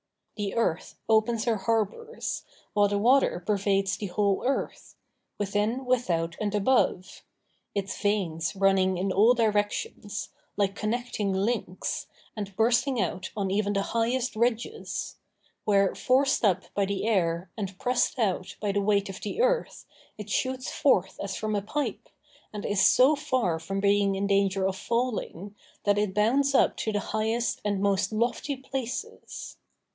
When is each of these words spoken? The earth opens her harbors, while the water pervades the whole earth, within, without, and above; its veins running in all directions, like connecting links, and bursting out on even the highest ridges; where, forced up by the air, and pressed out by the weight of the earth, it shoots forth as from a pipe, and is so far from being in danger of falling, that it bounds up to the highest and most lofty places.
The 0.35 0.55
earth 0.55 0.95
opens 1.07 1.43
her 1.45 1.57
harbors, 1.57 2.43
while 2.73 2.87
the 2.87 2.97
water 2.97 3.43
pervades 3.45 3.95
the 3.95 4.07
whole 4.07 4.41
earth, 4.43 4.95
within, 5.37 5.85
without, 5.85 6.35
and 6.41 6.55
above; 6.55 7.21
its 7.75 8.01
veins 8.01 8.55
running 8.55 8.97
in 8.97 9.11
all 9.11 9.35
directions, 9.35 10.29
like 10.57 10.73
connecting 10.75 11.31
links, 11.31 12.07
and 12.35 12.55
bursting 12.55 12.99
out 12.99 13.29
on 13.37 13.51
even 13.51 13.73
the 13.73 13.83
highest 13.93 14.35
ridges; 14.35 15.17
where, 15.65 15.93
forced 15.93 16.43
up 16.43 16.73
by 16.73 16.85
the 16.85 17.05
air, 17.05 17.51
and 17.55 17.77
pressed 17.77 18.17
out 18.17 18.55
by 18.59 18.71
the 18.71 18.81
weight 18.81 19.09
of 19.09 19.21
the 19.21 19.39
earth, 19.43 19.85
it 20.17 20.31
shoots 20.31 20.71
forth 20.71 21.19
as 21.21 21.35
from 21.35 21.55
a 21.55 21.61
pipe, 21.61 22.09
and 22.51 22.65
is 22.65 22.83
so 22.83 23.15
far 23.15 23.59
from 23.59 23.79
being 23.79 24.15
in 24.15 24.25
danger 24.25 24.67
of 24.67 24.75
falling, 24.75 25.53
that 25.83 25.99
it 25.99 26.15
bounds 26.15 26.55
up 26.55 26.75
to 26.77 26.91
the 26.91 26.99
highest 27.11 27.61
and 27.63 27.79
most 27.79 28.11
lofty 28.11 28.55
places. 28.55 29.57